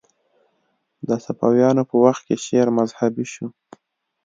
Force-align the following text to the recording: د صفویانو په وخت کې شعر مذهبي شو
د 1.07 1.09
صفویانو 1.25 1.83
په 1.89 1.95
وخت 2.03 2.21
کې 2.27 2.35
شعر 2.45 2.67
مذهبي 2.79 3.25
شو 3.33 3.47